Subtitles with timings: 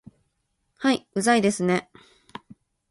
[0.77, 1.91] はい、うざいですね